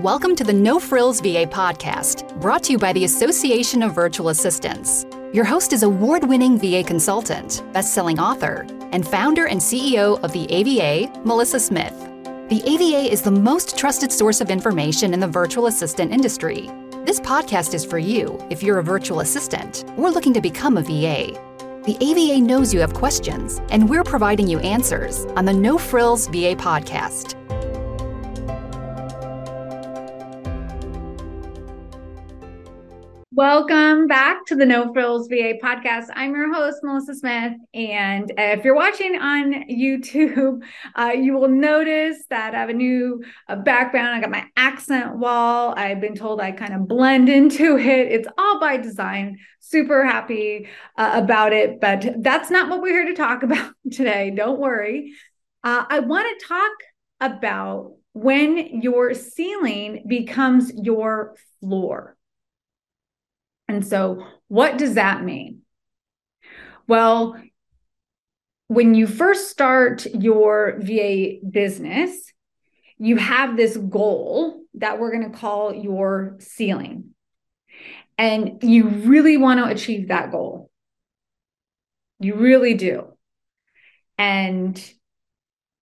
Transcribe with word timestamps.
Welcome 0.00 0.34
to 0.36 0.44
the 0.44 0.52
No 0.54 0.80
Frills 0.80 1.20
VA 1.20 1.44
podcast, 1.44 2.40
brought 2.40 2.62
to 2.62 2.72
you 2.72 2.78
by 2.78 2.94
the 2.94 3.04
Association 3.04 3.82
of 3.82 3.94
Virtual 3.94 4.30
Assistants. 4.30 5.04
Your 5.34 5.44
host 5.44 5.74
is 5.74 5.82
award 5.82 6.24
winning 6.24 6.58
VA 6.58 6.82
consultant, 6.82 7.62
best 7.74 7.92
selling 7.92 8.18
author, 8.18 8.66
and 8.92 9.06
founder 9.06 9.44
and 9.44 9.60
CEO 9.60 10.18
of 10.24 10.32
the 10.32 10.50
AVA, 10.50 11.20
Melissa 11.26 11.60
Smith. 11.60 11.92
The 12.48 12.62
AVA 12.64 13.12
is 13.12 13.20
the 13.20 13.30
most 13.30 13.76
trusted 13.76 14.10
source 14.10 14.40
of 14.40 14.48
information 14.48 15.12
in 15.12 15.20
the 15.20 15.28
virtual 15.28 15.66
assistant 15.66 16.12
industry. 16.12 16.70
This 17.04 17.20
podcast 17.20 17.74
is 17.74 17.84
for 17.84 17.98
you 17.98 18.42
if 18.48 18.62
you're 18.62 18.78
a 18.78 18.82
virtual 18.82 19.20
assistant 19.20 19.84
or 19.98 20.10
looking 20.10 20.32
to 20.32 20.40
become 20.40 20.78
a 20.78 20.82
VA. 20.82 21.38
The 21.84 21.98
AVA 22.00 22.40
knows 22.40 22.72
you 22.72 22.80
have 22.80 22.94
questions, 22.94 23.60
and 23.68 23.86
we're 23.86 24.04
providing 24.04 24.48
you 24.48 24.60
answers 24.60 25.26
on 25.36 25.44
the 25.44 25.52
No 25.52 25.76
Frills 25.76 26.26
VA 26.28 26.56
podcast. 26.56 27.36
Welcome 33.40 34.06
back 34.06 34.44
to 34.48 34.54
the 34.54 34.66
No 34.66 34.92
Frills 34.92 35.26
VA 35.26 35.54
podcast. 35.62 36.08
I'm 36.14 36.34
your 36.34 36.52
host, 36.52 36.80
Melissa 36.82 37.14
Smith. 37.14 37.54
And 37.72 38.30
if 38.36 38.66
you're 38.66 38.74
watching 38.74 39.18
on 39.18 39.64
YouTube, 39.66 40.62
uh, 40.94 41.12
you 41.16 41.32
will 41.32 41.48
notice 41.48 42.22
that 42.28 42.54
I 42.54 42.58
have 42.58 42.68
a 42.68 42.74
new 42.74 43.24
uh, 43.48 43.56
background. 43.56 44.08
I 44.08 44.20
got 44.20 44.30
my 44.30 44.44
accent 44.58 45.16
wall. 45.16 45.72
I've 45.74 46.02
been 46.02 46.14
told 46.14 46.38
I 46.38 46.52
kind 46.52 46.74
of 46.74 46.86
blend 46.86 47.30
into 47.30 47.78
it. 47.78 48.12
It's 48.12 48.28
all 48.36 48.60
by 48.60 48.76
design. 48.76 49.38
Super 49.58 50.04
happy 50.04 50.68
uh, 50.98 51.12
about 51.14 51.54
it. 51.54 51.80
But 51.80 52.22
that's 52.22 52.50
not 52.50 52.68
what 52.68 52.82
we're 52.82 52.92
here 52.92 53.06
to 53.06 53.14
talk 53.14 53.42
about 53.42 53.72
today. 53.90 54.32
Don't 54.36 54.60
worry. 54.60 55.14
Uh, 55.64 55.86
I 55.88 56.00
want 56.00 56.28
to 56.38 56.46
talk 56.46 56.72
about 57.20 57.92
when 58.12 58.82
your 58.82 59.14
ceiling 59.14 60.04
becomes 60.06 60.70
your 60.74 61.36
floor. 61.62 62.18
And 63.70 63.86
so, 63.86 64.26
what 64.48 64.78
does 64.78 64.94
that 64.94 65.22
mean? 65.22 65.60
Well, 66.88 67.40
when 68.66 68.96
you 68.96 69.06
first 69.06 69.48
start 69.48 70.06
your 70.06 70.74
VA 70.80 71.36
business, 71.48 72.32
you 72.98 73.16
have 73.16 73.56
this 73.56 73.76
goal 73.76 74.60
that 74.74 74.98
we're 74.98 75.12
going 75.12 75.30
to 75.30 75.38
call 75.38 75.72
your 75.72 76.36
ceiling. 76.40 77.14
And 78.18 78.60
you 78.64 78.88
really 78.88 79.36
want 79.36 79.60
to 79.60 79.66
achieve 79.66 80.08
that 80.08 80.32
goal. 80.32 80.68
You 82.18 82.34
really 82.34 82.74
do. 82.74 83.16
And 84.18 84.84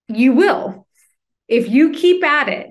you 0.09 0.35
will 0.35 0.87
if 1.49 1.71
you 1.71 1.93
keep 1.93 2.23
at 2.23 2.51
it 2.51 2.69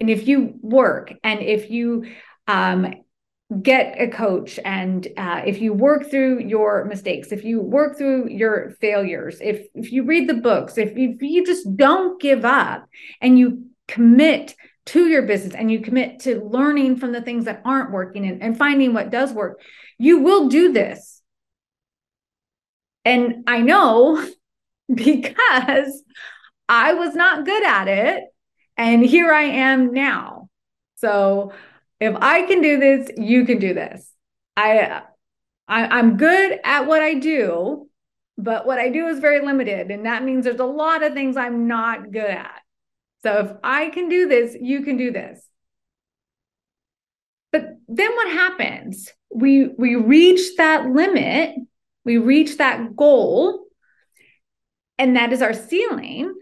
and 0.00 0.10
if 0.10 0.26
you 0.26 0.58
work 0.62 1.12
and 1.22 1.40
if 1.40 1.70
you 1.70 2.06
um, 2.48 2.92
get 3.62 4.00
a 4.00 4.08
coach 4.08 4.58
and 4.64 5.06
uh, 5.18 5.42
if 5.44 5.60
you 5.60 5.72
work 5.72 6.10
through 6.10 6.40
your 6.40 6.86
mistakes 6.86 7.30
if 7.30 7.44
you 7.44 7.60
work 7.60 7.96
through 7.96 8.28
your 8.28 8.70
failures 8.80 9.38
if 9.42 9.66
if 9.74 9.92
you 9.92 10.02
read 10.02 10.28
the 10.28 10.34
books 10.34 10.78
if 10.78 10.96
you, 10.96 11.10
if 11.10 11.22
you 11.22 11.44
just 11.44 11.76
don't 11.76 12.20
give 12.20 12.44
up 12.44 12.88
and 13.20 13.38
you 13.38 13.66
commit 13.86 14.54
to 14.86 15.08
your 15.08 15.22
business 15.22 15.54
and 15.54 15.70
you 15.70 15.80
commit 15.80 16.20
to 16.20 16.42
learning 16.42 16.96
from 16.96 17.12
the 17.12 17.20
things 17.20 17.44
that 17.44 17.60
aren't 17.64 17.92
working 17.92 18.26
and, 18.26 18.42
and 18.42 18.56
finding 18.56 18.94
what 18.94 19.10
does 19.10 19.30
work 19.32 19.60
you 19.98 20.20
will 20.20 20.48
do 20.48 20.72
this. 20.72 21.22
And 23.04 23.44
i 23.46 23.60
know 23.60 24.26
because 24.94 26.02
i 26.66 26.94
was 26.94 27.14
not 27.14 27.44
good 27.44 27.62
at 27.62 27.88
it 27.88 28.24
and 28.78 29.04
here 29.04 29.30
i 29.32 29.42
am 29.42 29.92
now. 29.92 30.48
So 30.96 31.52
if 32.00 32.16
I 32.20 32.42
can 32.42 32.60
do 32.60 32.78
this, 32.78 33.10
you 33.16 33.44
can 33.44 33.58
do 33.58 33.74
this. 33.74 34.10
I, 34.56 35.02
I 35.68 35.86
I'm 35.86 36.16
good 36.16 36.58
at 36.64 36.86
what 36.86 37.02
I 37.02 37.14
do, 37.14 37.88
but 38.36 38.66
what 38.66 38.78
I 38.78 38.90
do 38.90 39.06
is 39.08 39.20
very 39.20 39.44
limited. 39.44 39.90
And 39.90 40.06
that 40.06 40.24
means 40.24 40.44
there's 40.44 40.60
a 40.60 40.64
lot 40.64 41.02
of 41.02 41.14
things 41.14 41.36
I'm 41.36 41.66
not 41.66 42.10
good 42.10 42.30
at. 42.30 42.60
So 43.22 43.38
if 43.38 43.56
I 43.62 43.88
can 43.88 44.08
do 44.08 44.28
this, 44.28 44.56
you 44.60 44.82
can 44.82 44.96
do 44.96 45.10
this. 45.10 45.42
But 47.52 47.78
then 47.88 48.14
what 48.14 48.28
happens? 48.28 49.10
We 49.32 49.68
we 49.78 49.96
reach 49.96 50.56
that 50.56 50.86
limit, 50.86 51.54
we 52.04 52.18
reach 52.18 52.58
that 52.58 52.96
goal, 52.96 53.64
and 54.98 55.16
that 55.16 55.32
is 55.32 55.40
our 55.40 55.54
ceiling. 55.54 56.34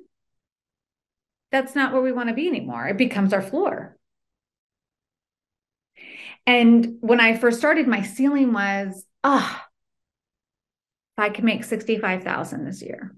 That's 1.51 1.75
not 1.75 1.93
where 1.93 2.03
we 2.03 2.13
want 2.13 2.31
to 2.31 2.35
be 2.35 2.49
anymore. 2.49 2.89
It 2.89 2.97
becomes 2.97 3.33
our 3.33 3.43
floor. 3.43 3.97
And 6.47 6.97
when 7.01 7.21
I 7.21 7.37
first 7.37 7.59
started, 7.59 7.87
my 7.87 8.03
ceiling 8.03 8.53
was, 8.53 9.05
ah, 9.23 9.63
oh, 9.63 9.69
if 11.17 11.23
I 11.23 11.29
can 11.31 11.45
make 11.45 11.65
65,000 11.65 12.65
this 12.65 12.83
year. 12.83 13.15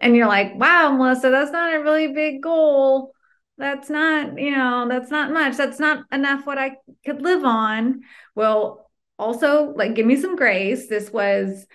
And 0.00 0.14
you're 0.14 0.28
like, 0.28 0.54
wow, 0.54 0.92
Melissa, 0.92 1.30
that's 1.30 1.50
not 1.50 1.74
a 1.74 1.82
really 1.82 2.12
big 2.12 2.42
goal. 2.42 3.12
That's 3.56 3.90
not, 3.90 4.38
you 4.38 4.52
know, 4.52 4.86
that's 4.88 5.10
not 5.10 5.32
much. 5.32 5.56
That's 5.56 5.80
not 5.80 6.04
enough 6.12 6.46
what 6.46 6.58
I 6.58 6.76
could 7.04 7.22
live 7.22 7.44
on. 7.44 8.02
Well, 8.36 8.88
also, 9.18 9.72
like, 9.74 9.96
give 9.96 10.06
me 10.06 10.16
some 10.16 10.36
grace. 10.36 10.86
This 10.88 11.10
was 11.10 11.66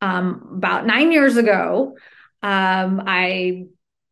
um, 0.00 0.54
about 0.56 0.86
nine 0.86 1.12
years 1.12 1.36
ago. 1.36 1.96
Um, 2.42 3.02
I, 3.06 3.66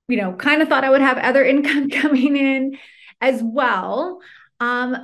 you 0.06 0.17
know, 0.17 0.34
kind 0.34 0.62
of 0.62 0.69
thought 0.69 0.84
I 0.84 0.91
would 0.91 1.00
have 1.00 1.19
other 1.19 1.44
income 1.44 1.91
coming 1.91 2.37
in 2.37 2.78
as 3.21 3.43
well. 3.43 4.21
Um, 4.60 4.97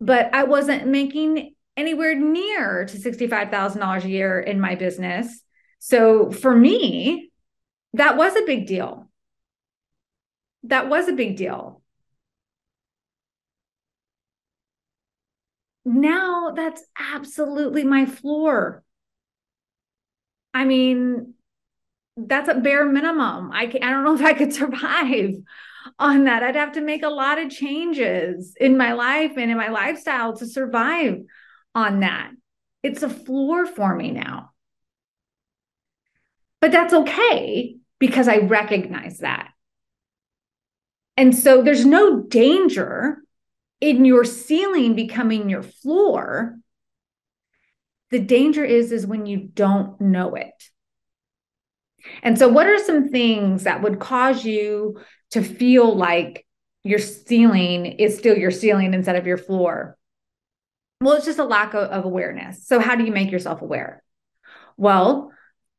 but 0.00 0.34
I 0.34 0.44
wasn't 0.44 0.86
making 0.86 1.54
anywhere 1.76 2.14
near 2.14 2.84
to 2.86 2.98
$65,000 2.98 4.04
a 4.04 4.08
year 4.08 4.40
in 4.40 4.60
my 4.60 4.74
business. 4.74 5.42
So 5.78 6.30
for 6.30 6.54
me, 6.54 7.30
that 7.94 8.16
was 8.16 8.36
a 8.36 8.42
big 8.46 8.66
deal. 8.66 9.10
That 10.64 10.88
was 10.88 11.08
a 11.08 11.12
big 11.12 11.36
deal. 11.36 11.82
Now 15.84 16.52
that's 16.54 16.82
absolutely 16.98 17.84
my 17.84 18.04
floor. 18.06 18.84
I 20.52 20.64
mean, 20.64 21.34
that's 22.16 22.48
a 22.48 22.54
bare 22.54 22.84
minimum. 22.84 23.50
I 23.52 23.66
can, 23.66 23.82
I 23.82 23.90
don't 23.90 24.04
know 24.04 24.14
if 24.14 24.22
I 24.22 24.34
could 24.34 24.52
survive 24.52 25.34
on 25.98 26.24
that. 26.24 26.42
I'd 26.42 26.56
have 26.56 26.72
to 26.72 26.80
make 26.80 27.02
a 27.02 27.08
lot 27.08 27.38
of 27.38 27.50
changes 27.50 28.54
in 28.60 28.76
my 28.76 28.92
life 28.92 29.32
and 29.36 29.50
in 29.50 29.56
my 29.56 29.68
lifestyle 29.68 30.36
to 30.36 30.46
survive 30.46 31.18
on 31.74 32.00
that. 32.00 32.30
It's 32.82 33.02
a 33.02 33.10
floor 33.10 33.66
for 33.66 33.94
me 33.94 34.10
now. 34.10 34.50
But 36.60 36.72
that's 36.72 36.92
okay 36.92 37.76
because 37.98 38.28
I 38.28 38.38
recognize 38.38 39.18
that. 39.18 39.50
And 41.16 41.36
so 41.36 41.62
there's 41.62 41.84
no 41.84 42.22
danger 42.22 43.18
in 43.80 44.04
your 44.04 44.24
ceiling 44.24 44.94
becoming 44.94 45.48
your 45.48 45.62
floor. 45.62 46.58
The 48.10 48.18
danger 48.18 48.64
is 48.64 48.92
is 48.92 49.06
when 49.06 49.26
you 49.26 49.36
don't 49.38 50.00
know 50.00 50.34
it. 50.34 50.70
And 52.22 52.38
so 52.38 52.48
what 52.48 52.66
are 52.66 52.78
some 52.78 53.08
things 53.08 53.64
that 53.64 53.82
would 53.82 53.98
cause 53.98 54.44
you 54.44 55.00
to 55.30 55.42
feel 55.42 55.94
like 55.94 56.46
your 56.82 56.98
ceiling 56.98 57.86
is 57.86 58.16
still 58.16 58.36
your 58.36 58.50
ceiling 58.50 58.94
instead 58.94 59.16
of 59.16 59.26
your 59.26 59.36
floor? 59.36 59.96
Well, 61.00 61.14
it's 61.14 61.26
just 61.26 61.38
a 61.38 61.44
lack 61.44 61.74
of, 61.74 61.90
of 61.90 62.04
awareness. 62.04 62.66
So, 62.66 62.78
how 62.78 62.94
do 62.94 63.04
you 63.04 63.12
make 63.12 63.30
yourself 63.30 63.62
aware? 63.62 64.02
Well, 64.76 65.32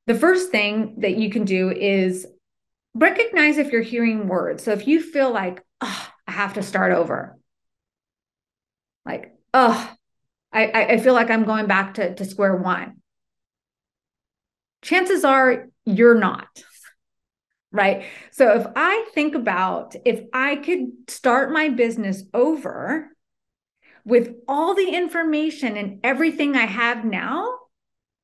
the 0.07 0.15
first 0.15 0.49
thing 0.49 0.95
that 0.99 1.15
you 1.15 1.29
can 1.29 1.45
do 1.45 1.69
is 1.69 2.25
recognize 2.95 3.57
if 3.57 3.71
you're 3.71 3.81
hearing 3.81 4.27
words. 4.27 4.63
So, 4.63 4.71
if 4.71 4.87
you 4.87 4.99
feel 4.99 5.31
like, 5.31 5.63
oh, 5.79 6.07
I 6.27 6.31
have 6.31 6.55
to 6.55 6.63
start 6.63 6.91
over, 6.91 7.37
like, 9.05 9.35
oh, 9.53 9.93
I, 10.53 10.71
I 10.71 10.97
feel 10.97 11.13
like 11.13 11.29
I'm 11.29 11.45
going 11.45 11.67
back 11.67 11.95
to, 11.95 12.13
to 12.15 12.25
square 12.25 12.55
one. 12.55 12.97
Chances 14.81 15.23
are 15.23 15.67
you're 15.85 16.15
not 16.15 16.63
right? 17.71 18.05
So 18.31 18.53
if 18.53 18.67
I 18.75 19.07
think 19.13 19.35
about 19.35 19.95
if 20.05 20.23
I 20.33 20.57
could 20.57 20.89
start 21.07 21.51
my 21.51 21.69
business 21.69 22.23
over 22.33 23.09
with 24.03 24.35
all 24.47 24.73
the 24.73 24.89
information 24.89 25.77
and 25.77 25.99
everything 26.03 26.55
I 26.55 26.65
have 26.65 27.05
now, 27.05 27.57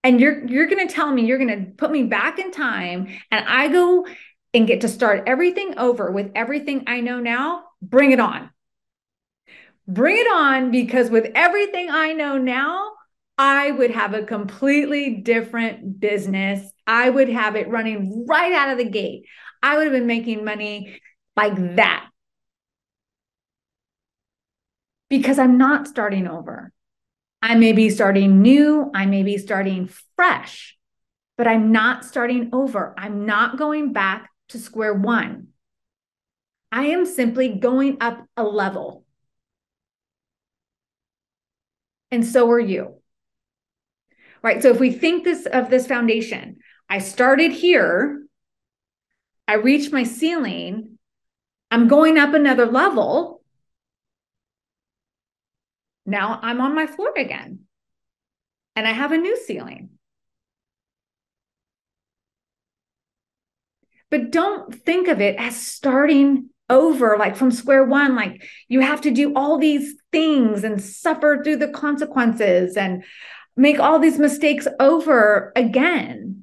and 0.03 0.19
you're 0.19 0.45
you're 0.47 0.67
going 0.67 0.87
to 0.87 0.93
tell 0.93 1.11
me 1.11 1.25
you're 1.25 1.37
going 1.37 1.65
to 1.65 1.71
put 1.71 1.91
me 1.91 2.03
back 2.03 2.39
in 2.39 2.51
time 2.51 3.07
and 3.31 3.45
I 3.47 3.67
go 3.67 4.05
and 4.53 4.67
get 4.67 4.81
to 4.81 4.87
start 4.87 5.23
everything 5.27 5.77
over 5.77 6.11
with 6.11 6.31
everything 6.35 6.83
I 6.87 7.01
know 7.01 7.19
now, 7.19 7.63
bring 7.81 8.11
it 8.11 8.19
on. 8.19 8.49
Bring 9.87 10.17
it 10.17 10.27
on 10.31 10.71
because 10.71 11.09
with 11.09 11.31
everything 11.35 11.89
I 11.89 12.13
know 12.13 12.37
now, 12.37 12.91
I 13.37 13.71
would 13.71 13.91
have 13.91 14.13
a 14.13 14.23
completely 14.23 15.15
different 15.15 15.99
business. 15.99 16.69
I 16.87 17.09
would 17.09 17.29
have 17.29 17.55
it 17.57 17.67
running 17.67 18.25
right 18.25 18.53
out 18.53 18.69
of 18.69 18.77
the 18.77 18.89
gate. 18.89 19.25
I 19.61 19.77
would 19.77 19.83
have 19.83 19.93
been 19.93 20.07
making 20.07 20.45
money 20.45 20.99
like 21.35 21.75
that. 21.75 22.07
Because 25.09 25.37
I'm 25.37 25.57
not 25.57 25.87
starting 25.87 26.27
over. 26.27 26.71
I 27.41 27.55
may 27.55 27.73
be 27.73 27.89
starting 27.89 28.41
new, 28.41 28.89
I 28.95 29.05
may 29.05 29.23
be 29.23 29.37
starting 29.37 29.89
fresh, 30.15 30.77
but 31.37 31.47
I'm 31.47 31.71
not 31.71 32.03
starting 32.03 32.49
over. 32.51 32.95
I'm 32.97 33.25
not 33.25 33.57
going 33.57 33.93
back 33.93 34.29
to 34.49 34.59
square 34.59 34.93
one. 34.93 35.49
I 36.71 36.87
am 36.87 37.05
simply 37.05 37.49
going 37.49 37.97
up 38.01 38.25
a 38.35 38.43
level. 38.43 39.05
And 42.11 42.25
so 42.25 42.49
are 42.51 42.59
you. 42.59 42.95
Right? 44.41 44.61
So 44.61 44.69
if 44.69 44.79
we 44.79 44.91
think 44.91 45.23
this 45.23 45.45
of 45.45 45.69
this 45.69 45.87
foundation, 45.87 46.57
I 46.89 46.99
started 46.99 47.51
here, 47.51 48.25
I 49.47 49.55
reached 49.55 49.91
my 49.91 50.03
ceiling, 50.03 50.97
I'm 51.69 51.87
going 51.87 52.17
up 52.17 52.33
another 52.33 52.65
level. 52.65 53.41
Now 56.05 56.39
I'm 56.41 56.61
on 56.61 56.73
my 56.73 56.87
floor 56.87 57.13
again. 57.17 57.59
And 58.75 58.87
I 58.87 58.91
have 58.91 59.11
a 59.11 59.17
new 59.17 59.35
ceiling. 59.45 59.89
But 64.09 64.31
don't 64.31 64.73
think 64.73 65.09
of 65.09 65.19
it 65.19 65.35
as 65.37 65.59
starting 65.59 66.49
over, 66.69 67.17
like 67.17 67.35
from 67.35 67.51
square 67.51 67.83
one. 67.83 68.15
Like 68.15 68.47
you 68.69 68.79
have 68.81 69.01
to 69.01 69.11
do 69.11 69.33
all 69.35 69.57
these 69.57 69.95
things 70.11 70.63
and 70.63 70.81
suffer 70.81 71.41
through 71.43 71.57
the 71.57 71.67
consequences 71.69 72.77
and 72.77 73.03
make 73.57 73.79
all 73.79 73.99
these 73.99 74.19
mistakes 74.19 74.67
over 74.79 75.51
again. 75.55 76.36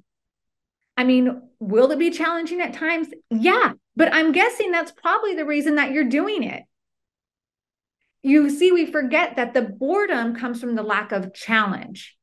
I 0.96 1.04
mean, 1.04 1.42
will 1.58 1.90
it 1.90 1.98
be 1.98 2.10
challenging 2.10 2.60
at 2.60 2.74
times? 2.74 3.08
Yeah, 3.30 3.72
but 3.96 4.14
I'm 4.14 4.32
guessing 4.32 4.70
that's 4.70 4.92
probably 4.92 5.34
the 5.34 5.44
reason 5.44 5.76
that 5.76 5.92
you're 5.92 6.08
doing 6.08 6.42
it. 6.42 6.62
You 8.22 8.48
see, 8.48 8.72
we 8.72 8.86
forget 8.86 9.36
that 9.36 9.54
the 9.54 9.62
boredom 9.62 10.34
comes 10.34 10.60
from 10.60 10.74
the 10.74 10.82
lack 10.82 11.12
of 11.12 11.34
challenge. 11.34 12.16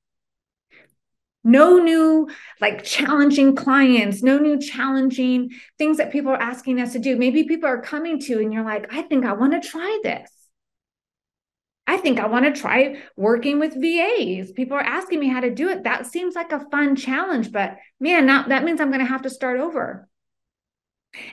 No 1.44 1.78
new, 1.80 2.30
like 2.60 2.84
challenging 2.84 3.56
clients, 3.56 4.22
no 4.22 4.38
new 4.38 4.60
challenging 4.60 5.50
things 5.78 5.98
that 5.98 6.12
people 6.12 6.32
are 6.32 6.42
asking 6.42 6.80
us 6.80 6.94
to 6.94 7.00
do. 7.00 7.18
Maybe 7.18 7.44
people 7.44 7.68
are 7.68 7.82
coming 7.82 8.20
to, 8.22 8.40
and 8.40 8.54
you're 8.54 8.64
like, 8.64 8.94
I 8.94 9.02
think 9.02 9.26
I 9.26 9.34
want 9.34 9.62
to 9.62 9.68
try 9.68 10.00
this. 10.04 10.32
I 11.88 11.98
think 11.98 12.20
I 12.20 12.28
want 12.28 12.46
to 12.46 12.60
try 12.60 13.02
working 13.18 13.60
with 13.60 13.74
VAs. 13.74 14.52
People 14.52 14.78
are 14.78 14.82
asking 14.82 15.20
me 15.20 15.28
how 15.28 15.42
to 15.42 15.54
do 15.54 15.70
it. 15.70 15.84
That 15.84 16.06
seems 16.06 16.36
like 16.36 16.52
a 16.52 16.66
fun 16.70 16.96
challenge, 16.96 17.52
but 17.52 17.78
man, 18.00 18.26
now 18.26 18.48
that 18.48 18.64
means 18.64 18.80
I'm 18.80 18.92
going 18.92 19.00
to 19.00 19.06
have 19.06 19.24
to 19.24 19.30
start 19.30 19.60
over. 19.60 20.08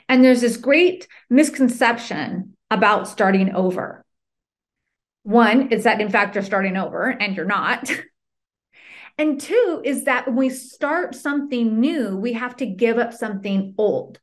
And 0.07 0.23
there's 0.23 0.41
this 0.41 0.57
great 0.57 1.07
misconception 1.29 2.57
about 2.69 3.07
starting 3.07 3.53
over. 3.53 4.05
One 5.23 5.71
is 5.71 5.83
that, 5.83 6.01
in 6.01 6.09
fact, 6.09 6.35
you're 6.35 6.43
starting 6.43 6.77
over 6.77 7.07
and 7.07 7.35
you're 7.35 7.45
not. 7.45 7.89
and 9.17 9.39
two 9.39 9.81
is 9.85 10.05
that 10.05 10.27
when 10.27 10.35
we 10.35 10.49
start 10.49 11.15
something 11.15 11.79
new, 11.79 12.17
we 12.17 12.33
have 12.33 12.55
to 12.57 12.65
give 12.65 12.97
up 12.97 13.13
something 13.13 13.75
old. 13.77 14.19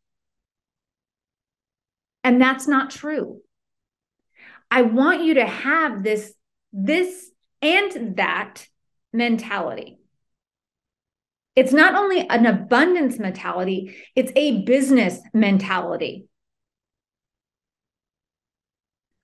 And 2.24 2.40
that's 2.40 2.66
not 2.66 2.90
true. 2.90 3.40
I 4.70 4.82
want 4.82 5.24
you 5.24 5.34
to 5.34 5.46
have 5.46 6.02
this, 6.02 6.32
this 6.72 7.30
and 7.62 8.16
that 8.16 8.66
mentality. 9.12 9.98
It's 11.54 11.72
not 11.72 11.94
only 11.94 12.28
an 12.28 12.44
abundance 12.44 13.18
mentality, 13.18 13.96
it's 14.14 14.32
a 14.36 14.62
business 14.62 15.18
mentality. 15.32 16.28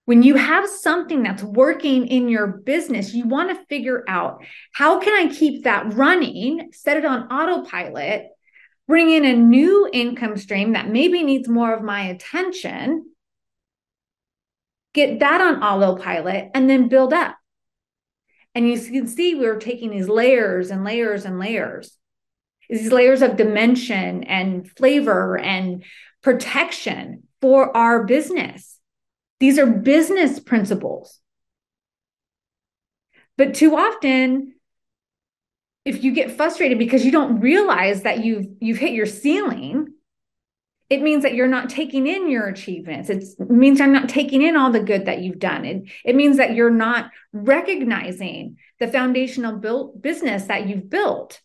When 0.07 0.23
you 0.23 0.35
have 0.37 0.69
something 0.69 1.23
that's 1.23 1.43
working 1.43 2.07
in 2.07 2.29
your 2.29 2.47
business, 2.47 3.15
you 3.15 3.29
want 3.29 3.51
to 3.51 3.65
figure 3.67 4.03
out 4.09 4.43
how 4.73 4.99
can 4.99 5.15
I 5.15 5.33
keep 5.33 5.65
that 5.65 5.93
running, 5.95 6.71
set 6.73 6.97
it 6.97 7.05
on 7.05 7.29
autopilot, 7.29 8.29
bring 8.89 9.11
in 9.11 9.25
a 9.25 9.37
new 9.37 9.89
income 9.93 10.37
stream 10.37 10.73
that 10.73 10.89
maybe 10.89 11.23
needs 11.23 11.49
more 11.49 11.73
of 11.73 11.83
my 11.83 12.09
attention 12.09 13.12
get 14.95 15.21
that 15.21 15.41
on 15.41 15.63
autopilot, 15.63 16.51
and 16.55 16.69
then 16.69 16.89
build 16.89 17.13
up. 17.13 17.37
And 18.55 18.69
you 18.69 18.79
can 18.79 19.07
see 19.07 19.35
we 19.35 19.47
are 19.47 19.59
taking 19.59 19.91
these 19.91 20.09
layers 20.09 20.71
and 20.71 20.85
layers 20.85 21.25
and 21.25 21.39
layers, 21.39 21.97
these 22.69 22.93
layers 22.93 23.23
of 23.23 23.37
dimension 23.37 24.25
and 24.25 24.71
flavor 24.71 25.39
and 25.39 25.85
protection 26.23 27.25
for 27.41 27.75
our 27.77 28.05
business. 28.05 28.79
These 29.41 29.59
are 29.59 29.67
business 29.67 30.39
principles. 30.39 31.19
But 33.37 33.55
too 33.55 33.75
often, 33.75 34.55
if 35.85 36.05
you 36.05 36.13
get 36.13 36.37
frustrated 36.37 36.79
because 36.79 37.05
you 37.05 37.11
don't 37.11 37.41
realize 37.41 38.03
that 38.03 38.25
you've 38.25 38.47
you've 38.61 38.79
hit 38.79 38.93
your 38.93 39.07
ceiling 39.07 39.95
it 40.91 41.01
means 41.01 41.23
that 41.23 41.35
you're 41.35 41.49
not 41.49 41.71
taking 41.71 42.07
in 42.07 42.29
your 42.29 42.49
achievements. 42.49 43.09
It 43.09 43.25
means 43.39 43.81
I'm 43.81 43.93
not 43.93 44.09
taking 44.09 44.43
in 44.43 44.57
all 44.57 44.71
the 44.71 44.81
good 44.81 45.07
that 45.07 45.21
you've 45.21 45.39
done. 45.39 45.65
It, 45.65 45.91
it 46.05 46.15
means 46.15 46.37
that 46.37 46.55
you're 46.55 46.71
not 46.71 47.11
recognizing 47.33 48.57
the 48.79 48.89
foundational 48.89 49.57
built 49.57 50.03
business 50.03 50.45
that 50.45 50.69
you've 50.69 50.91
built. 50.91 51.41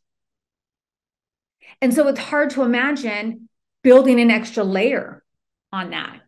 And 1.81 1.93
so 1.93 2.07
it's 2.07 2.19
hard 2.19 2.49
to 2.51 2.63
imagine 2.63 3.49
building 3.83 4.19
an 4.19 4.31
extra 4.31 4.63
layer 4.63 5.23
on 5.71 5.91
that. 5.91 6.21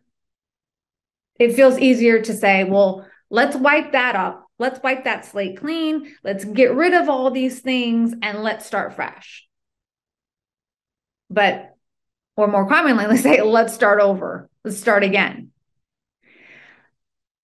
It 1.38 1.54
feels 1.54 1.78
easier 1.78 2.22
to 2.22 2.34
say, 2.34 2.64
well, 2.64 3.06
let's 3.30 3.56
wipe 3.56 3.92
that 3.92 4.14
up. 4.14 4.46
Let's 4.58 4.82
wipe 4.82 5.04
that 5.04 5.24
slate 5.24 5.58
clean. 5.58 6.14
Let's 6.22 6.44
get 6.44 6.74
rid 6.74 6.92
of 6.94 7.08
all 7.08 7.30
these 7.30 7.60
things 7.60 8.14
and 8.22 8.42
let's 8.42 8.66
start 8.66 8.94
fresh. 8.94 9.46
But 11.30 11.69
or 12.40 12.48
more 12.48 12.68
commonly, 12.68 13.06
let's 13.08 13.22
say, 13.22 13.42
let's 13.42 13.74
start 13.74 14.00
over, 14.00 14.48
let's 14.64 14.78
start 14.78 15.04
again. 15.04 15.50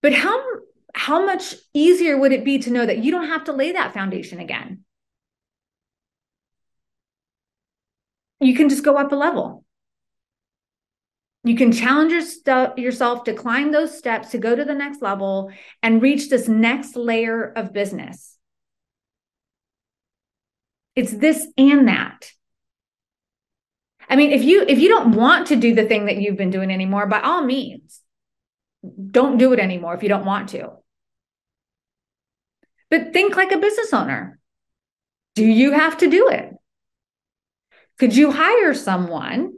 But 0.02 0.14
how, 0.14 0.42
how 0.94 1.24
much 1.24 1.54
easier 1.74 2.18
would 2.18 2.32
it 2.32 2.44
be 2.44 2.58
to 2.60 2.70
know 2.70 2.86
that 2.86 2.98
you 2.98 3.10
don't 3.10 3.28
have 3.28 3.44
to 3.44 3.52
lay 3.52 3.72
that 3.72 3.94
foundation 3.94 4.40
again? 4.40 4.84
You 8.40 8.54
can 8.54 8.68
just 8.68 8.84
go 8.84 8.96
up 8.96 9.12
a 9.12 9.16
level. 9.16 9.64
You 11.44 11.54
can 11.54 11.70
challenge 11.72 12.12
your 12.12 12.74
yourself 12.76 13.24
to 13.24 13.32
climb 13.32 13.70
those 13.70 13.96
steps 13.96 14.30
to 14.30 14.38
go 14.38 14.54
to 14.54 14.64
the 14.64 14.74
next 14.74 15.00
level 15.00 15.52
and 15.82 16.02
reach 16.02 16.28
this 16.28 16.48
next 16.48 16.96
layer 16.96 17.52
of 17.52 17.72
business. 17.72 18.36
It's 20.96 21.12
this 21.12 21.46
and 21.56 21.86
that. 21.86 22.32
I 24.08 24.16
mean, 24.16 24.32
if 24.32 24.42
you 24.42 24.64
if 24.66 24.78
you 24.78 24.88
don't 24.88 25.12
want 25.12 25.48
to 25.48 25.56
do 25.56 25.74
the 25.74 25.84
thing 25.84 26.06
that 26.06 26.18
you've 26.18 26.36
been 26.36 26.50
doing 26.50 26.70
anymore, 26.70 27.06
by 27.06 27.20
all 27.20 27.44
means, 27.44 28.00
don't 29.10 29.38
do 29.38 29.52
it 29.52 29.58
anymore 29.58 29.94
if 29.94 30.02
you 30.02 30.08
don't 30.08 30.24
want 30.24 30.50
to. 30.50 30.70
But 32.90 33.12
think 33.12 33.36
like 33.36 33.52
a 33.52 33.58
business 33.58 33.92
owner. 33.92 34.38
Do 35.34 35.44
you 35.44 35.72
have 35.72 35.98
to 35.98 36.08
do 36.08 36.28
it? 36.28 36.54
Could 37.98 38.16
you 38.16 38.30
hire 38.30 38.74
someone 38.74 39.52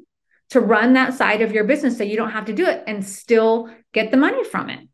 to 0.50 0.61
run 0.61 0.95
that 0.95 1.14
side 1.14 1.43
of 1.43 1.52
your 1.52 1.64
business 1.64 1.99
so 1.99 2.05
you 2.05 2.17
don't 2.17 2.31
have 2.31 2.47
to 2.47 2.52
do 2.52 2.67
it 2.67 2.83
and 2.87 3.05
still 3.05 3.69
get 3.93 4.11
the 4.11 4.17
money 4.17 4.45
from 4.45 4.71
it? 4.71 4.88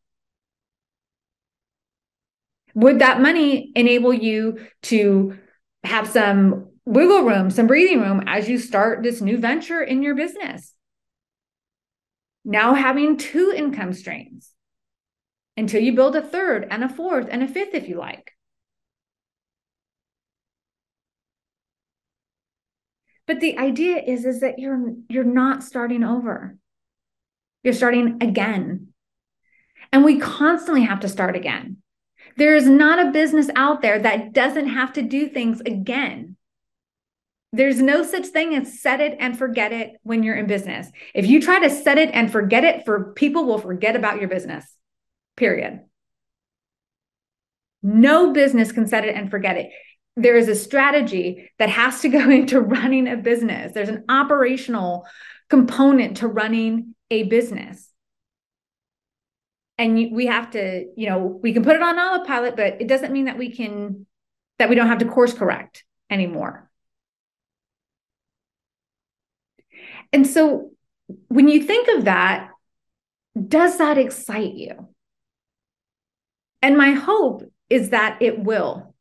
Would 2.75 2.99
that 2.99 3.21
money 3.21 3.71
enable 3.77 4.13
you 4.13 4.67
to 4.83 5.39
have 5.85 6.09
some 6.09 6.71
wiggle 6.87 7.23
room, 7.23 7.51
some 7.51 7.67
breathing 7.67 8.01
room 8.01 8.23
as 8.27 8.49
you 8.49 8.59
start 8.59 9.03
this 9.03 9.21
new 9.21 9.39
venture 9.39 9.83
in 9.83 10.03
your 10.03 10.15
business. 10.15 10.73
Now 12.45 12.75
having 12.75 13.17
two 13.17 13.53
income 13.57 13.93
streams 13.93 14.51
until 15.57 15.83
you 15.83 15.95
build 15.95 16.17
a 16.17 16.23
third 16.23 16.67
and 16.71 16.85
a 16.85 16.89
fourth 16.89 17.29
and 17.31 17.43
a 17.43 17.49
fifth 17.49 17.75
if 17.75 17.89
you 17.89 17.97
like. 17.97 18.33
But 23.27 23.41
the 23.41 23.59
idea 23.59 23.97
is 23.97 24.27
is 24.27 24.41
that 24.41 24.59
you're 24.59 24.93
you're 25.09 25.25
not 25.25 25.63
starting 25.63 26.05
over. 26.05 26.59
You're 27.63 27.73
starting 27.73 28.19
again. 28.21 28.89
And 29.93 30.05
we 30.05 30.19
constantly 30.19 30.83
have 30.83 31.01
to 31.01 31.09
start 31.09 31.35
again. 31.35 31.79
There 32.37 32.55
is 32.55 32.69
not 32.69 32.99
a 32.99 33.13
business 33.13 33.49
out 33.57 33.81
there 33.81 33.99
that 33.99 34.33
doesn't 34.33 34.67
have 34.67 34.93
to 34.95 35.03
do 35.03 35.29
things 35.29 35.61
again. 35.61 36.34
There's 37.55 37.81
no 37.81 38.03
such 38.03 38.27
thing 38.27 38.55
as 38.57 38.81
set 38.81 39.01
it 39.01 39.17
and 39.21 39.39
forget 39.39 39.73
it 39.73 39.93
when 40.03 40.25
you're 40.25 40.35
in 40.35 40.47
business. 40.47 40.91
If 41.15 41.27
you 41.27 41.41
try 41.41 41.61
to 41.61 41.71
set 41.71 41.99
it 41.99 42.11
and 42.13 42.31
forget 42.33 42.65
it, 42.65 42.85
for 42.85 43.13
people 43.13 43.45
will 43.45 43.59
forget 43.59 43.95
about 43.95 44.19
your 44.19 44.29
business. 44.29 44.67
Period. 45.37 45.81
No 47.83 48.33
business 48.33 48.73
can 48.73 48.89
set 48.89 49.05
it 49.05 49.15
and 49.15 49.31
forget 49.31 49.57
it. 49.57 49.71
There 50.17 50.37
is 50.37 50.49
a 50.49 50.55
strategy 50.57 51.51
that 51.59 51.69
has 51.69 52.01
to 52.01 52.09
go 52.09 52.29
into 52.39 52.61
running 52.61 53.07
a 53.07 53.17
business. 53.17 53.73
There's 53.73 53.89
an 53.89 54.05
operational 54.09 55.07
component 55.49 56.17
to 56.19 56.29
running 56.29 56.95
a 57.11 57.25
business. 57.25 57.89
and 59.79 59.95
we 60.13 60.27
have 60.27 60.51
to 60.53 60.87
you 60.97 61.09
know 61.09 61.19
we 61.43 61.53
can 61.53 61.65
put 61.65 61.77
it 61.77 61.83
on 61.83 61.99
autopilot 61.99 62.57
but 62.57 62.81
it 62.81 62.89
doesn't 62.89 63.13
mean 63.13 63.27
that 63.27 63.39
we 63.39 63.51
can 63.51 64.07
that 64.59 64.69
we 64.69 64.75
don't 64.75 64.89
have 64.89 64.99
to 64.99 65.05
course 65.05 65.35
correct 65.35 65.85
anymore 66.11 66.64
and 70.15 70.27
so 70.27 70.71
when 71.29 71.49
you 71.49 71.63
think 71.63 71.89
of 71.89 72.07
that 72.07 72.49
does 73.49 73.77
that 73.77 73.99
excite 73.99 74.55
you 74.55 74.89
and 76.63 76.79
my 76.79 76.93
hope 76.93 77.43
is 77.69 77.91
that 77.91 78.23
it 78.23 78.39
will 78.39 78.95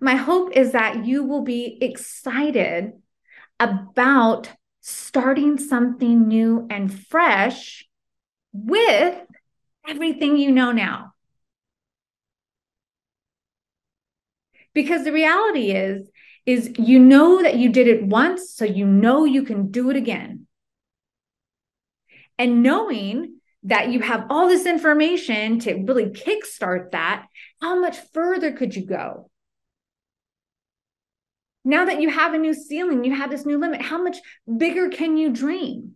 my 0.00 0.16
hope 0.16 0.50
is 0.56 0.72
that 0.72 1.06
you 1.06 1.22
will 1.22 1.42
be 1.42 1.78
excited 1.80 2.92
about 3.60 4.50
starting 4.80 5.58
something 5.58 6.26
new 6.26 6.66
and 6.68 6.92
fresh 6.92 7.86
with 8.52 9.16
everything 9.86 10.36
you 10.36 10.50
know 10.50 10.72
now. 10.72 11.12
Because 14.74 15.04
the 15.04 15.12
reality 15.12 15.70
is 15.70 16.10
is 16.44 16.72
you 16.78 16.98
know 16.98 17.42
that 17.42 17.56
you 17.56 17.70
did 17.70 17.86
it 17.86 18.04
once 18.04 18.54
so 18.54 18.64
you 18.64 18.86
know 18.86 19.24
you 19.24 19.42
can 19.42 19.70
do 19.70 19.90
it 19.90 19.96
again. 19.96 20.46
And 22.38 22.62
knowing 22.62 23.36
that 23.64 23.90
you 23.90 24.00
have 24.00 24.26
all 24.28 24.48
this 24.48 24.66
information 24.66 25.60
to 25.60 25.74
really 25.74 26.06
kickstart 26.06 26.90
that, 26.90 27.26
how 27.60 27.78
much 27.78 27.96
further 28.12 28.52
could 28.52 28.74
you 28.74 28.84
go? 28.84 29.30
Now 31.64 31.84
that 31.84 32.00
you 32.00 32.10
have 32.10 32.34
a 32.34 32.38
new 32.38 32.54
ceiling, 32.54 33.04
you 33.04 33.14
have 33.14 33.30
this 33.30 33.46
new 33.46 33.58
limit, 33.58 33.80
how 33.80 34.02
much 34.02 34.16
bigger 34.56 34.88
can 34.88 35.16
you 35.16 35.30
dream? 35.30 35.94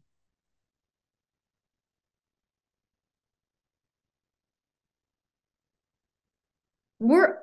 We're 7.00 7.38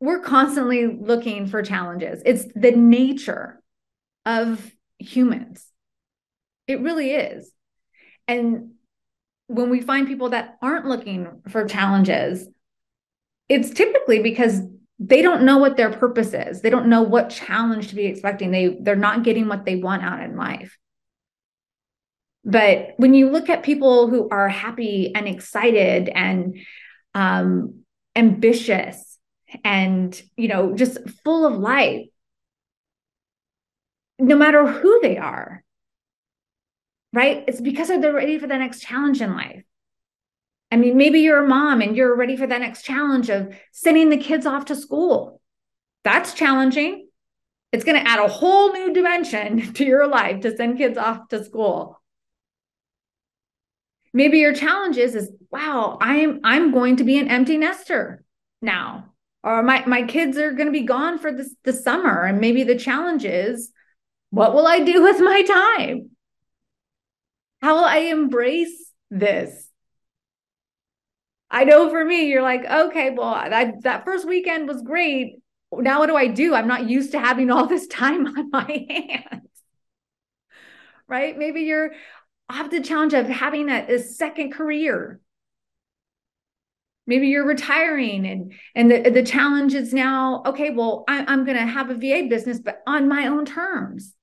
we're 0.00 0.20
constantly 0.20 0.86
looking 0.86 1.46
for 1.46 1.62
challenges. 1.62 2.22
It's 2.24 2.44
the 2.54 2.70
nature 2.70 3.60
of 4.24 4.72
humans. 4.98 5.64
It 6.66 6.80
really 6.80 7.12
is. 7.12 7.50
And 8.26 8.72
when 9.46 9.70
we 9.70 9.80
find 9.80 10.06
people 10.06 10.30
that 10.30 10.58
aren't 10.60 10.86
looking 10.86 11.42
for 11.48 11.66
challenges, 11.66 12.46
it's 13.48 13.70
typically 13.70 14.20
because 14.20 14.60
they 14.98 15.22
don't 15.22 15.42
know 15.42 15.58
what 15.58 15.76
their 15.76 15.90
purpose 15.90 16.34
is. 16.34 16.60
They 16.60 16.70
don't 16.70 16.88
know 16.88 17.02
what 17.02 17.30
challenge 17.30 17.88
to 17.88 17.94
be 17.94 18.06
expecting. 18.06 18.50
They 18.50 18.76
they're 18.80 18.96
not 18.96 19.22
getting 19.22 19.48
what 19.48 19.64
they 19.64 19.76
want 19.76 20.02
out 20.02 20.22
in 20.22 20.36
life. 20.36 20.76
But 22.44 22.94
when 22.96 23.14
you 23.14 23.30
look 23.30 23.48
at 23.48 23.62
people 23.62 24.08
who 24.08 24.28
are 24.30 24.48
happy 24.48 25.14
and 25.14 25.26
excited 25.26 26.08
and 26.08 26.58
um, 27.14 27.80
ambitious 28.14 29.07
and 29.64 30.20
you 30.36 30.48
know 30.48 30.74
just 30.74 30.98
full 31.24 31.46
of 31.46 31.58
life, 31.58 32.06
no 34.18 34.36
matter 34.36 34.66
who 34.66 35.00
they 35.00 35.16
are, 35.16 35.62
right? 37.12 37.44
It's 37.48 37.60
because 37.60 37.88
they're 37.88 38.12
ready 38.12 38.38
for 38.38 38.46
the 38.46 38.58
next 38.58 38.80
challenge 38.80 39.20
in 39.20 39.34
life. 39.34 39.64
I 40.70 40.76
mean, 40.76 40.96
maybe 40.96 41.20
you're 41.20 41.44
a 41.44 41.48
mom 41.48 41.80
and 41.80 41.96
you're 41.96 42.14
ready 42.14 42.36
for 42.36 42.46
the 42.46 42.58
next 42.58 42.82
challenge 42.82 43.30
of 43.30 43.54
sending 43.72 44.10
the 44.10 44.18
kids 44.18 44.44
off 44.44 44.66
to 44.66 44.76
school. 44.76 45.40
That's 46.04 46.34
challenging. 46.34 47.08
It's 47.72 47.84
going 47.84 48.02
to 48.02 48.08
add 48.08 48.18
a 48.18 48.28
whole 48.28 48.72
new 48.72 48.92
dimension 48.92 49.72
to 49.74 49.84
your 49.84 50.06
life 50.06 50.40
to 50.42 50.56
send 50.56 50.78
kids 50.78 50.98
off 50.98 51.28
to 51.28 51.44
school. 51.44 52.00
Maybe 54.12 54.38
your 54.38 54.54
challenge 54.54 54.96
is, 54.96 55.14
is 55.14 55.30
wow, 55.50 55.98
I'm 56.00 56.40
I'm 56.42 56.72
going 56.72 56.96
to 56.96 57.04
be 57.04 57.18
an 57.18 57.28
empty 57.28 57.58
nester 57.58 58.24
now. 58.62 59.07
Or 59.44 59.62
my, 59.62 59.84
my 59.86 60.02
kids 60.02 60.36
are 60.36 60.52
going 60.52 60.66
to 60.66 60.72
be 60.72 60.82
gone 60.82 61.18
for 61.18 61.32
this 61.32 61.54
the 61.64 61.72
summer. 61.72 62.24
And 62.24 62.40
maybe 62.40 62.64
the 62.64 62.76
challenge 62.76 63.24
is, 63.24 63.72
what 64.30 64.52
will 64.52 64.66
I 64.66 64.80
do 64.80 65.02
with 65.02 65.20
my 65.20 65.42
time? 65.42 66.10
How 67.62 67.76
will 67.76 67.84
I 67.84 67.98
embrace 67.98 68.92
this? 69.10 69.68
I 71.50 71.64
know 71.64 71.88
for 71.88 72.04
me, 72.04 72.26
you're 72.26 72.42
like, 72.42 72.64
okay, 72.64 73.10
well, 73.10 73.34
that, 73.34 73.82
that 73.82 74.04
first 74.04 74.26
weekend 74.26 74.68
was 74.68 74.82
great. 74.82 75.36
Now, 75.72 76.00
what 76.00 76.08
do 76.08 76.16
I 76.16 76.26
do? 76.28 76.54
I'm 76.54 76.68
not 76.68 76.88
used 76.88 77.12
to 77.12 77.18
having 77.18 77.50
all 77.50 77.66
this 77.66 77.86
time 77.86 78.26
on 78.38 78.50
my 78.50 78.86
hands. 78.90 79.48
Right? 81.06 81.38
Maybe 81.38 81.62
you're 81.62 81.92
off 82.50 82.70
the 82.70 82.82
challenge 82.82 83.14
of 83.14 83.26
having 83.28 83.70
a, 83.70 83.94
a 83.94 83.98
second 83.98 84.52
career. 84.52 85.20
Maybe 87.08 87.28
you're 87.28 87.46
retiring 87.46 88.26
and 88.26 88.52
and 88.76 88.90
the, 88.90 89.10
the 89.10 89.22
challenge 89.24 89.74
is 89.74 89.92
now, 89.92 90.42
okay, 90.46 90.70
well, 90.70 91.04
I, 91.08 91.24
I'm 91.26 91.44
gonna 91.44 91.66
have 91.66 91.90
a 91.90 91.94
VA 91.94 92.28
business, 92.28 92.60
but 92.60 92.82
on 92.86 93.08
my 93.08 93.26
own 93.26 93.46
terms. 93.46 94.14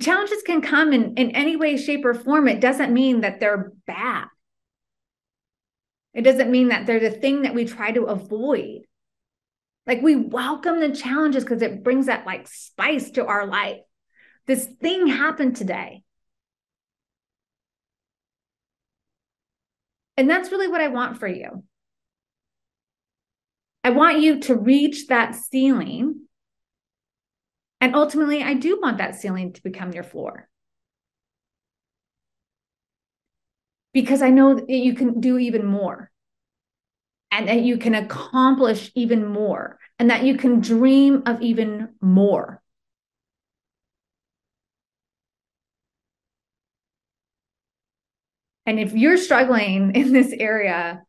challenges 0.00 0.42
can 0.42 0.60
come 0.60 0.92
in, 0.92 1.14
in 1.14 1.30
any 1.32 1.56
way, 1.56 1.76
shape, 1.76 2.04
or 2.04 2.14
form. 2.14 2.48
It 2.48 2.60
doesn't 2.60 2.92
mean 2.92 3.22
that 3.22 3.40
they're 3.40 3.72
bad. 3.86 4.26
It 6.14 6.22
doesn't 6.22 6.50
mean 6.50 6.68
that 6.68 6.86
they're 6.86 7.00
the 7.00 7.10
thing 7.10 7.42
that 7.42 7.54
we 7.54 7.64
try 7.64 7.90
to 7.92 8.04
avoid. 8.04 8.82
Like 9.86 10.02
we 10.02 10.16
welcome 10.16 10.80
the 10.80 10.94
challenges 10.94 11.42
because 11.42 11.62
it 11.62 11.82
brings 11.82 12.06
that 12.06 12.26
like 12.26 12.46
spice 12.46 13.10
to 13.12 13.26
our 13.26 13.46
life. 13.46 13.78
This 14.46 14.66
thing 14.80 15.06
happened 15.06 15.56
today. 15.56 16.02
And 20.16 20.28
that's 20.28 20.52
really 20.52 20.68
what 20.68 20.80
I 20.80 20.88
want 20.88 21.18
for 21.18 21.28
you. 21.28 21.64
I 23.84 23.90
want 23.90 24.20
you 24.20 24.40
to 24.40 24.54
reach 24.54 25.08
that 25.08 25.34
ceiling 25.34 26.22
and 27.82 27.96
ultimately, 27.96 28.44
I 28.44 28.54
do 28.54 28.78
want 28.80 28.98
that 28.98 29.16
ceiling 29.16 29.54
to 29.54 29.62
become 29.62 29.90
your 29.90 30.04
floor. 30.04 30.48
Because 33.92 34.22
I 34.22 34.30
know 34.30 34.54
that 34.54 34.70
you 34.70 34.94
can 34.94 35.18
do 35.18 35.36
even 35.36 35.66
more 35.66 36.12
and 37.32 37.48
that 37.48 37.62
you 37.62 37.78
can 37.78 37.96
accomplish 37.96 38.92
even 38.94 39.26
more 39.26 39.80
and 39.98 40.10
that 40.10 40.22
you 40.22 40.36
can 40.36 40.60
dream 40.60 41.24
of 41.26 41.42
even 41.42 41.88
more. 42.00 42.61
And 48.66 48.78
if 48.78 48.92
you're 48.92 49.16
struggling 49.16 49.94
in 49.94 50.12
this 50.12 50.32
area, 50.32 51.02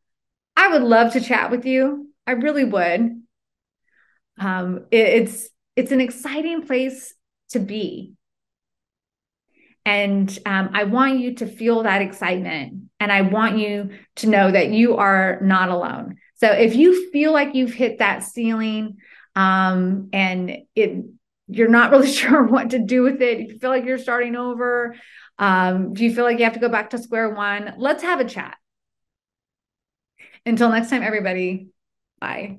I 0.56 0.68
would 0.70 0.84
love 0.84 1.14
to 1.14 1.22
chat 1.22 1.52
with 1.52 1.66
you. 1.66 2.10
I 2.26 2.32
really 2.32 2.66
would. 2.66 3.22
Um, 4.40 4.86
it, 4.92 5.08
it's 5.08 5.50
it's 5.76 5.92
an 5.92 6.02
exciting 6.02 6.66
place 6.66 7.14
to 7.50 7.60
be. 7.60 8.14
And 9.86 10.38
um, 10.46 10.70
I 10.74 10.86
want 10.86 11.20
you 11.20 11.36
to 11.36 11.48
feel 11.48 11.84
that 11.84 12.02
excitement. 12.02 12.90
And 13.00 13.12
I 13.12 13.22
want 13.22 13.58
you 13.58 13.90
to 14.18 14.28
know 14.28 14.50
that 14.50 14.70
you 14.70 14.98
are 14.98 15.40
not 15.42 15.70
alone. 15.70 16.18
So 16.36 16.52
if 16.52 16.76
you 16.76 17.12
feel 17.12 17.34
like 17.34 17.56
you've 17.56 17.74
hit 17.74 18.00
that 18.00 18.24
ceiling 18.24 18.98
um, 19.36 20.10
and 20.14 20.58
it, 20.76 21.06
you're 21.48 21.70
not 21.70 21.92
really 21.92 22.12
sure 22.12 22.44
what 22.44 22.70
to 22.70 22.80
do 22.80 23.02
with 23.02 23.22
it, 23.22 23.40
you 23.40 23.60
feel 23.60 23.70
like 23.70 23.86
you're 23.86 23.98
starting 23.98 24.36
over, 24.36 24.96
um, 25.40 25.94
do 25.94 26.04
you 26.04 26.14
feel 26.14 26.26
like 26.26 26.38
you 26.38 26.44
have 26.44 26.54
to 26.54 26.60
go 26.60 26.70
back 26.70 26.92
to 26.92 26.98
square 26.98 27.30
one? 27.30 27.74
Let's 27.78 28.04
have 28.04 28.20
a 28.20 28.26
chat. 28.26 28.58
Until 30.46 30.70
next 30.70 30.90
time, 30.90 31.04
everybody, 31.04 31.70
bye. 32.20 32.58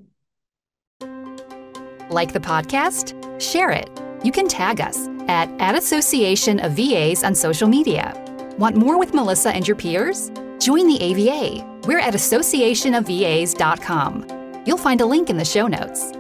Like 2.11 2.33
the 2.33 2.41
podcast? 2.41 3.13
Share 3.41 3.71
it. 3.71 3.89
You 4.23 4.33
can 4.33 4.49
tag 4.49 4.81
us 4.81 5.09
at, 5.29 5.51
at 5.61 5.75
Association 5.75 6.61
of 6.61 6.73
VAs 6.73 7.23
on 7.25 7.35
social 7.35 7.69
media. 7.69 8.15
Want 8.59 8.77
more 8.77 8.99
with 8.99 9.13
Melissa 9.15 9.51
and 9.51 9.67
your 9.67 9.77
peers? 9.77 10.31
Join 10.61 10.87
the 10.87 11.01
AVA. 11.01 11.65
We're 11.87 11.99
at 11.99 12.13
associationofvas.com. 12.15 14.63
You'll 14.67 14.79
find 14.79 15.03
a 15.03 15.07
link 15.07 15.29
in 15.29 15.37
the 15.37 15.45
show 15.45 15.67
notes. 15.67 16.13